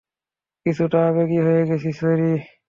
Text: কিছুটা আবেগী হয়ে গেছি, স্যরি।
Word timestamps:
কিছুটা 0.65 0.99
আবেগী 1.07 1.39
হয়ে 1.45 1.63
গেছি, 1.69 1.89
স্যরি। 1.91 2.31